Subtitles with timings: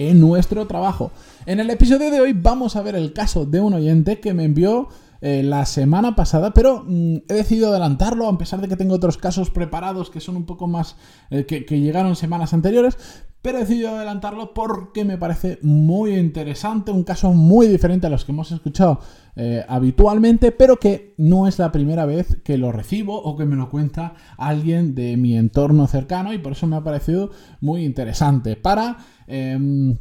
[0.00, 1.12] en nuestro trabajo.
[1.44, 4.44] En el episodio de hoy vamos a ver el caso de un oyente que me
[4.44, 4.88] envió
[5.20, 9.18] eh, la semana pasada, pero mm, he decidido adelantarlo a pesar de que tengo otros
[9.18, 10.96] casos preparados que son un poco más
[11.28, 12.96] eh, que, llegaron semanas anteriores,
[13.42, 18.24] pero he decidido adelantarlo porque me parece muy interesante, un caso muy diferente a los
[18.24, 19.00] que hemos escuchado
[19.36, 23.56] eh, habitualmente, pero que no es la primera vez que lo recibo o que me
[23.56, 27.30] lo cuenta alguien de mi entorno cercano y por eso me ha parecido
[27.60, 28.56] muy interesante.
[28.56, 28.98] Para,
[29.30, 29.96] em,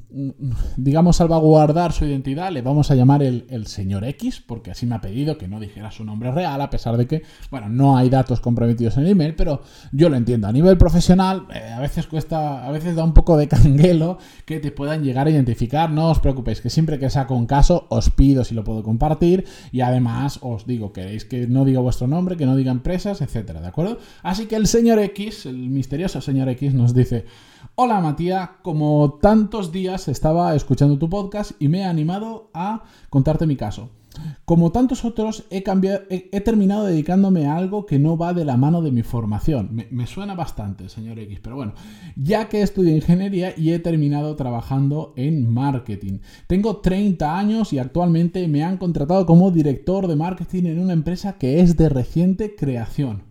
[0.76, 5.02] digamos, salvaguardar su identidad, le vamos a llamar el, señor X, porque así me ha
[5.02, 8.40] pedido que no dijera su nombre real, a pesar de que, bueno, no hay datos
[8.40, 10.48] comprometidos en el email, pero yo lo entiendo.
[10.48, 14.60] A nivel profesional, eh, a veces cuesta, a veces da un poco de canguelo que
[14.60, 15.92] te puedan llegar a identificar.
[15.92, 19.46] No os preocupéis, que siempre que saco un caso os pido si lo puedo compartir
[19.72, 23.62] y además os digo, queréis que no diga vuestro nombre, que no diga empresas, etcétera,
[23.62, 24.00] ¿de acuerdo?
[24.24, 27.26] Así que el señor X, el misterioso señor X, nos dice:
[27.82, 33.46] Hola Matías, como tantos días estaba escuchando tu podcast y me he animado a contarte
[33.46, 33.90] mi caso.
[34.44, 38.58] Como tantos otros, he, cambiado, he, terminado dedicándome a algo que no va de la
[38.58, 39.86] mano de mi formación.
[39.92, 41.74] Me, suena bastante, señor X, pero bueno,
[42.18, 46.20] ya que estudié ingeniería y he terminado trabajando en marketing.
[46.48, 51.38] Tengo 30 años y actualmente me han contratado como director de marketing en una empresa
[51.38, 53.29] que es de reciente creación.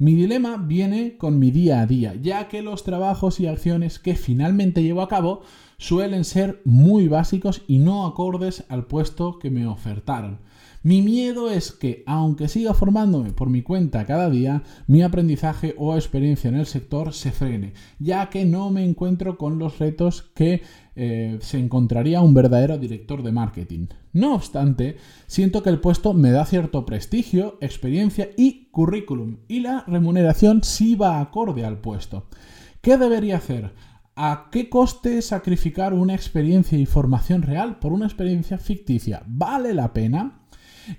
[0.00, 4.14] Mi dilema viene con mi día a día, ya que los trabajos y acciones que
[4.14, 5.42] finalmente llevo a cabo
[5.80, 10.38] suelen ser muy básicos y no acordes al puesto que me ofertaron.
[10.82, 15.94] Mi miedo es que, aunque siga formándome por mi cuenta cada día, mi aprendizaje o
[15.94, 20.62] experiencia en el sector se frene, ya que no me encuentro con los retos que
[20.96, 23.86] eh, se encontraría un verdadero director de marketing.
[24.12, 29.84] No obstante, siento que el puesto me da cierto prestigio, experiencia y currículum, y la
[29.86, 32.26] remuneración sí va acorde al puesto.
[32.82, 33.72] ¿Qué debería hacer?
[34.16, 39.22] ¿A qué coste sacrificar una experiencia y formación real por una experiencia ficticia?
[39.26, 40.40] ¿Vale la pena?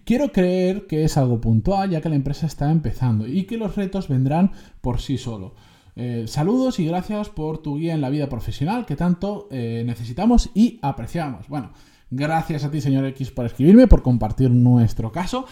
[0.06, 3.76] Quiero creer que es algo puntual ya que la empresa está empezando y que los
[3.76, 4.52] retos vendrán
[4.82, 5.56] por sí solo.
[5.96, 10.50] Eh, saludos y gracias por tu guía en la vida profesional que tanto eh, necesitamos
[10.54, 11.48] y apreciamos.
[11.50, 11.74] Bueno,
[12.10, 15.46] gracias a ti señor X por escribirme, por compartir nuestro caso.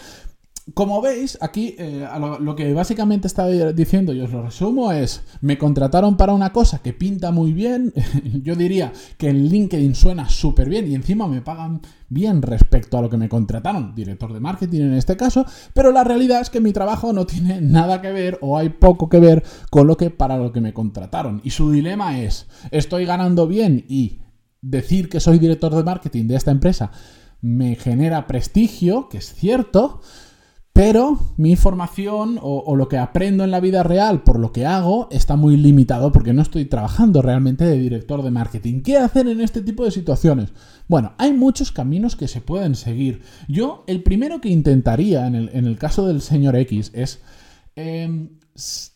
[0.73, 2.07] Como veis, aquí eh,
[2.39, 6.79] lo, que básicamente estaba diciendo, y os lo resumo, es, me contrataron para una cosa
[6.79, 7.93] que pinta muy bien,
[8.43, 13.01] yo diría que en LinkedIn suena súper bien y encima me pagan bien respecto a
[13.01, 16.59] lo que me contrataron, director de marketing en este caso, pero la realidad es que
[16.59, 20.09] mi trabajo no tiene nada que ver o hay poco que ver con lo que
[20.09, 21.41] para lo que me contrataron.
[21.43, 24.19] Y su dilema es, estoy ganando bien y
[24.61, 26.91] decir que soy director de marketing de esta empresa
[27.41, 30.01] me genera prestigio, que es cierto,
[30.79, 35.09] pero mi formación o, lo que aprendo en la vida real por lo que hago
[35.11, 38.81] está muy limitado porque no estoy trabajando realmente de director de marketing.
[38.81, 40.53] ¿Qué hacer en este tipo de situaciones?
[40.87, 43.23] Bueno, hay muchos caminos que se pueden seguir.
[43.49, 47.19] Yo, el primero que intentaría en el, caso del señor X es
[47.75, 48.29] em,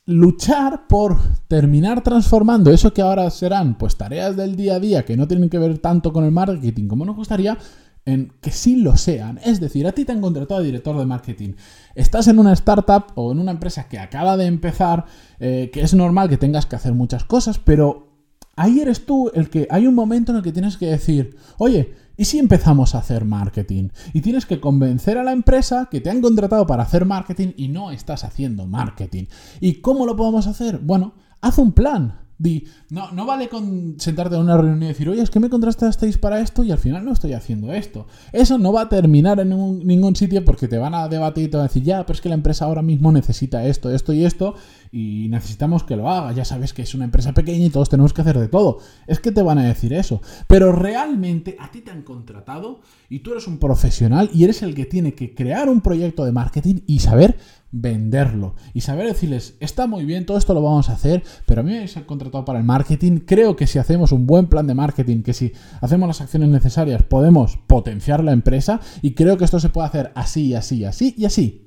[0.06, 1.18] luchar por
[1.50, 5.50] terminar transformando eso que ahora serán pues tareas del día a día que no tienen
[5.50, 7.58] que ver tanto con el marketing como nos gustaría
[8.06, 9.40] en que sí lo sean.
[9.44, 11.53] Es decir, a ti te han contratado de director de marketing.
[11.96, 15.06] Estás en una startup o en una empresa que acaba de empezar,
[15.40, 18.09] eh, que es normal que tengas que hacer muchas cosas, pero
[18.56, 21.94] ahí eres tú el que hay un momento en el que tienes que decir, oye,
[22.18, 23.90] ¿y si empezamos a hacer marketing?
[24.14, 27.70] Y tienes que convencer a la empresa que te han contratado para hacer marketing y
[27.70, 29.25] no estás haciendo marketing.
[29.62, 30.80] ¿Y cómo lo podemos hacer?
[30.80, 32.22] Bueno, haz un plan
[32.90, 36.18] no, no vale con sentarte en una reunión y decir, oye, es que me contrastasteis
[36.18, 38.08] para esto y al final no estoy haciendo esto.
[38.31, 41.58] Eso no va a terminar en ningún, sitio porque te van a debatir y te
[41.58, 44.26] van a decir, ya, pero es que la empresa ahora mismo necesita esto, esto y
[44.26, 44.56] esto
[44.93, 46.31] y necesitamos que lo haga.
[46.34, 48.78] Ya sabes que es una empresa pequeña y todos tenemos que hacer de todo.
[49.07, 50.22] Es que te van a decir eso.
[50.45, 54.75] Pero realmente a ti te han contratado y tú eres un profesional y eres el
[54.75, 57.37] que tiene que crear un proyecto de marketing y saber
[57.72, 61.63] venderlo y saber decirles, está muy bien, todo esto lo vamos a hacer, pero a
[61.63, 64.75] mí me habéis contratado para el marketing, creo que si hacemos un buen plan de
[64.75, 69.59] marketing, que si hacemos las acciones necesarias, podemos potenciar la empresa y creo que esto
[69.59, 71.63] se puede hacer así, así, así y así.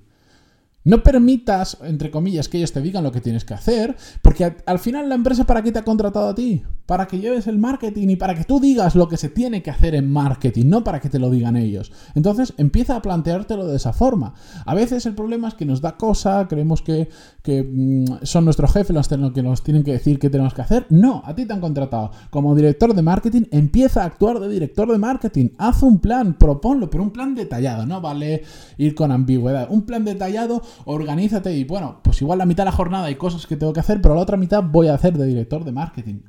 [0.87, 4.79] No permitas, entre comillas, que ellos te digan lo que tienes que hacer, porque al
[4.79, 6.63] final la empresa para qué te ha contratado a ti?
[6.87, 9.71] Para que lleves el marketing y para que tú digas lo que se tiene que
[9.71, 11.93] hacer en marketing, no para que te lo digan ellos.
[12.15, 14.35] Entonces empieza a planteártelo de esa forma.
[14.65, 17.09] A veces el problema es que nos da cosa, creemos que,
[17.47, 20.87] mm, son nuestros jefes los que nos tienen que decir qué tenemos que hacer.
[20.91, 24.91] No, a ti te han contratado como director de marketing, empieza a actuar de director
[24.91, 28.43] de marketing, haz un plan, proponlo, pero un plan detallado, no vale
[28.79, 29.69] ir con ambigüedad.
[29.71, 33.47] Un plan detallado, organízate y bueno, pues igual la mitad de la jornada hay cosas
[33.47, 36.21] que tengo que hacer, pero la otra mitad voy a hacer de director de marketing.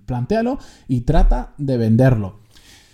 [0.88, 2.40] Y trata de venderlo.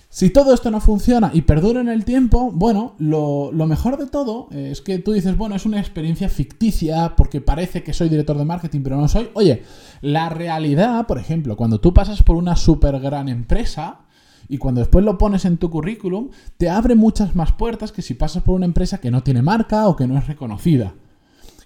[0.10, 4.48] Si todo esto no funciona y perdura en el tiempo, bueno, lo, mejor de todo
[4.52, 8.46] es que tú dices, bueno, es una experiencia ficticia porque parece que soy director de
[8.46, 9.30] marketing, pero no soy.
[9.34, 9.64] Oye,
[10.02, 14.02] la realidad, por ejemplo, cuando tú pasas por una súper gran empresa,
[14.48, 18.14] y cuando después lo pones en tu currículum, te abre muchas más puertas que si
[18.14, 20.94] pasas por una empresa que no tiene marca o que no es reconocida.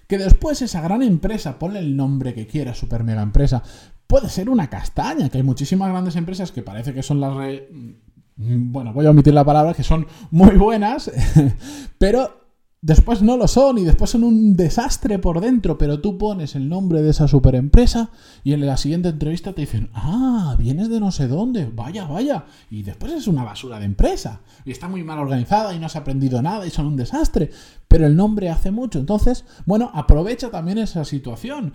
[0.06, 3.62] Que después esa gran empresa, ponle el nombre que quieras, super mega empresa,
[4.08, 7.32] puede ser una castaña, que hay muchísimas grandes empresas que parece que son las...
[7.36, 11.10] Mm, bueno, voy a omitir la palabra, que son muy buenas,
[11.98, 12.38] pero
[12.80, 16.68] después no lo son y después son un desastre por dentro, pero tú pones el
[16.68, 18.10] nombre de esa superempresa
[18.44, 22.44] y en la siguiente entrevista te dicen, ah, vienes de no sé dónde, vaya, vaya,
[22.70, 25.96] y después es una basura de empresa y está muy mal organizada y no has
[25.96, 27.50] aprendido nada y son un desastre,
[27.88, 31.72] pero el nombre hace mucho, entonces, bueno, aprovecha también esa situación,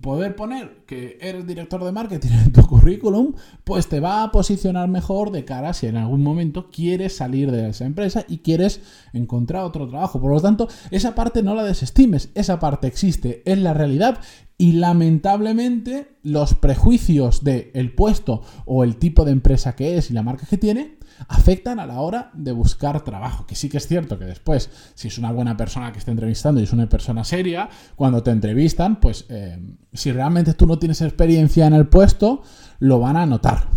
[0.00, 3.34] poder poner que eres director de marketing en tu currículum,
[3.64, 7.68] pues te va a posicionar mejor de cara si en algún momento quieres salir de
[7.68, 8.80] esa empresa y quieres
[9.12, 13.58] encontrar otro trabajo, por lo tanto, esa parte no la desestimes, esa parte existe, es
[13.58, 14.20] la realidad.
[14.58, 20.14] Y lamentablemente los prejuicios del el puesto o el tipo de empresa que es y
[20.14, 20.95] la marca que tiene
[21.28, 23.46] afectan a la hora de buscar trabajo.
[23.46, 26.60] Que sí que es cierto que después, si es una buena persona que está entrevistando
[26.60, 29.58] y es una persona seria, cuando te entrevistan, pues eh,
[29.92, 32.42] si realmente tú no tienes experiencia en el puesto,
[32.78, 33.68] lo van a notar,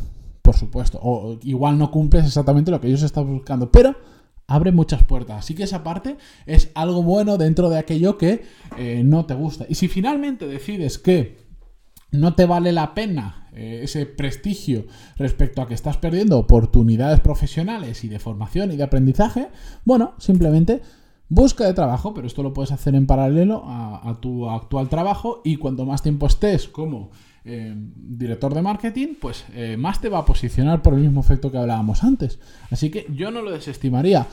[0.41, 0.99] por supuesto.
[1.01, 3.95] O igual no cumples exactamente lo que ellos están buscando, pero
[4.47, 5.39] abre muchas puertas.
[5.39, 8.43] Así que esa parte es algo bueno dentro de aquello que
[8.77, 9.65] eh, no te gusta.
[9.69, 11.37] Y si finalmente decides que
[12.11, 14.85] no te vale la pena eh, ese prestigio
[15.17, 19.49] respecto a que estás perdiendo oportunidades profesionales y de formación y de aprendizaje,
[19.85, 20.81] bueno, simplemente
[21.29, 25.57] busca de trabajo, pero esto lo puedes hacer en paralelo a, tu actual trabajo y
[25.57, 27.11] cuanto más tiempo estés como
[27.45, 31.51] eh, director de marketing, pues eh, más te va a posicionar por el mismo efecto
[31.51, 32.39] que hablábamos antes.
[32.71, 34.27] Así que yo no lo desestimaría.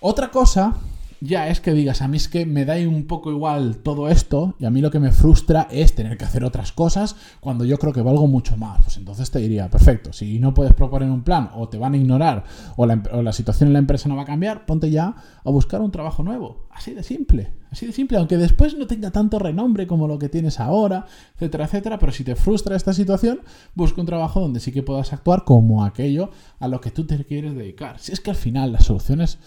[0.00, 0.76] Otra cosa
[1.22, 4.56] ya es que digas, a mí es que me da un poco igual todo esto
[4.58, 7.78] y a mí lo que me frustra es tener que hacer otras cosas cuando yo
[7.78, 8.80] creo que valgo mucho más.
[8.82, 11.96] Pues entonces te diría, perfecto, si no puedes proponer un plan o te van a
[11.96, 12.44] ignorar
[12.76, 15.14] o la, o la situación en la empresa no va a cambiar, ponte ya
[15.44, 16.66] a buscar un trabajo nuevo.
[16.72, 20.28] Así de simple, así de simple, aunque después no tenga tanto renombre como lo que
[20.28, 23.42] tienes ahora, etcétera, etcétera, pero si te frustra esta situación,
[23.74, 27.24] busca un trabajo donde sí que puedas actuar como aquello a lo que tú te
[27.24, 28.00] quieres dedicar.
[28.00, 29.38] Si es que al final las soluciones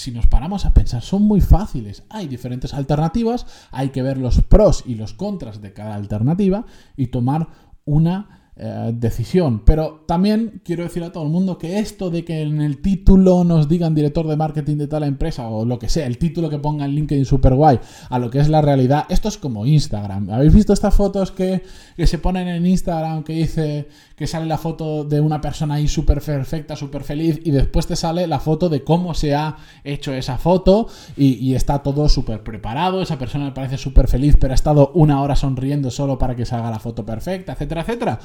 [0.00, 2.04] si nos paramos a pensar, son muy fáciles.
[2.08, 6.64] Hay diferentes alternativas, hay que ver los pros y los contras de cada alternativa
[6.96, 7.48] y tomar
[7.84, 9.62] una eh, decisión.
[9.64, 13.44] Pero también quiero decir a todo el mundo que esto de que en el título
[13.44, 16.58] nos digan director de marketing de tal empresa o lo que sea, el título que
[16.58, 20.30] ponga en LinkedIn super guay, a lo que es la realidad, esto es como Instagram.
[20.30, 21.62] ¿Habéis visto estas fotos que,
[21.94, 23.88] que se ponen en Instagram que dice
[24.20, 27.96] que sale la foto de una persona ahí súper perfecta, súper feliz y después te
[27.96, 33.00] sale la foto de cómo se ha hecho esa foto y, está todo súper preparado,
[33.00, 36.44] esa persona me parece súper feliz pero ha estado una hora sonriendo solo para que
[36.44, 38.20] salga la foto perfecta, etcétera, etcétera?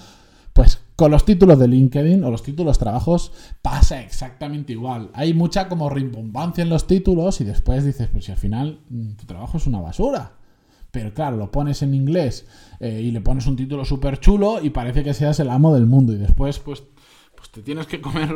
[0.51, 3.31] Pues con los títulos de LinkedIn o los títulos trabajos
[3.61, 5.11] pasa exactamente igual.
[5.13, 9.11] Hay mucha como rimbombancia en los títulos y después dices, pues si al final mm,
[9.13, 10.33] tu trabajo es una basura.
[10.95, 12.47] Pero claro, lo pones en inglés
[12.79, 15.87] eh, y le pones un título súper chulo y parece que seas el amo del
[15.87, 16.13] mundo.
[16.13, 16.83] Y después, pues,
[17.35, 18.33] pues te tienes que comer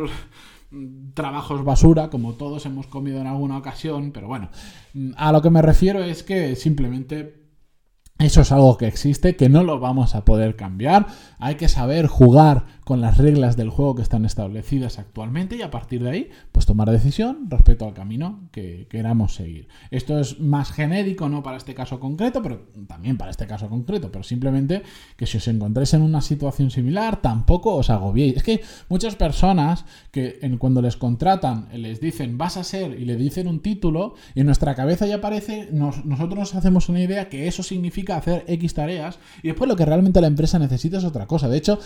[1.13, 4.12] trabajos basura, como todos hemos comido en alguna ocasión.
[4.12, 4.50] Pero bueno,
[4.94, 7.48] mm, a lo que me refiero es que simplemente
[8.18, 11.08] eso es algo que existe, que no lo vamos a poder cambiar.
[11.39, 15.69] Hay que saber jugar con las reglas del juego que están establecidas actualmente y a
[15.69, 19.67] partir de ahí, pues tomar decisión respecto al camino que queramos seguir.
[19.91, 24.12] Esto es más genérico, no para este caso concreto, pero también para este caso concreto,
[24.12, 24.81] pero simplemente
[25.17, 28.38] que si os encontréis en una situación similar, tampoco os agobiéis.
[28.38, 33.05] Es que muchas personas que en, cuando les contratan les dicen vas a ser y
[33.05, 37.29] le dicen un título y en nuestra cabeza ya aparece, nosotros nos hacemos una idea
[37.29, 41.03] que eso significa hacer X tareas y después lo que realmente la empresa necesita es
[41.03, 41.48] otra cosa.
[41.48, 41.77] De hecho,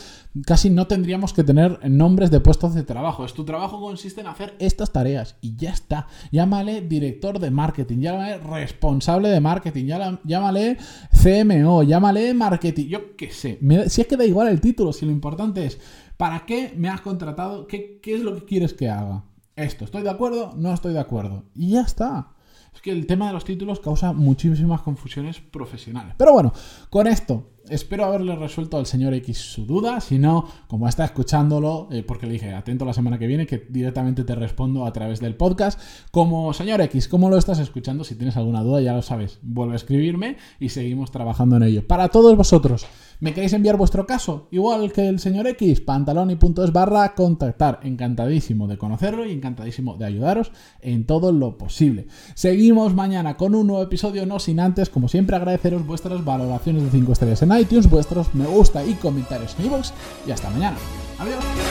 [0.46, 3.26] casi no tendríamos que tener nombres de puestos de trabajo.
[3.26, 6.06] Es tu trabajo consiste en hacer estas tareas y ya está.
[6.32, 9.86] Llámale director de marketing, llámale responsable de marketing,
[10.24, 10.78] llámale
[11.12, 13.58] CMO, llámale marketing, yo qué sé.
[13.88, 15.80] si es que da igual el título, si lo importante es
[16.16, 17.66] ¿Para qué me has contratado?
[17.66, 19.24] ¿Qué, qué es lo que quieres que haga?
[19.56, 20.54] Esto, ¿estoy de acuerdo?
[20.56, 21.46] No estoy de acuerdo.
[21.56, 22.34] Y ya está.
[22.74, 26.14] Es que el tema de los títulos causa muchísimas confusiones profesionales.
[26.18, 26.54] Pero bueno,
[26.92, 30.02] con esto espero haberle resuelto al señor X su duda.
[30.02, 33.66] Si no, como está escuchándolo, eh, porque le dije atento la semana que viene, que
[33.70, 35.80] directamente te respondo a través del podcast.
[36.12, 38.04] Como señor X, ¿cómo lo estás escuchando?
[38.04, 41.88] Si tienes alguna duda, ya lo sabes, vuelve a escribirme y seguimos trabajando en ello.
[41.88, 42.86] Para todos vosotros,
[43.20, 44.48] ¿me queréis enviar vuestro caso?
[44.52, 47.80] Igual que el señor X, pantaloni.es barra contactar.
[47.84, 50.52] Encantadísimo de conocerlo y encantadísimo de ayudaros
[50.82, 52.08] en todo lo posible.
[52.36, 56.92] Seguimos mañana con un nuevo episodio, no sin antes, como siempre, agradeceros vuestras valoraciones de
[56.92, 59.92] 5 estrellas iTunes, vuestros me gusta y comentarios en iVoox
[60.26, 60.78] y hasta mañana.
[61.20, 61.63] Adiós.